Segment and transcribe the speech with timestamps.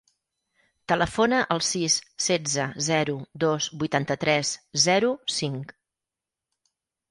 [0.91, 1.97] Telefona al sis,
[2.29, 3.15] setze, zero,
[3.45, 4.57] dos, vuitanta-tres,
[4.89, 5.79] zero, cinc.